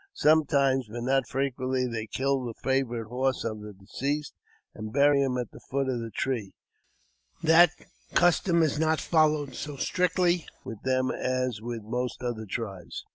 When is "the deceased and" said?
3.61-4.91